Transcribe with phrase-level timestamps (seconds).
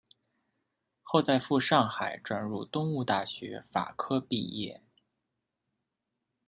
[1.03, 4.81] 后在赴上海转入东吴大学法科毕业。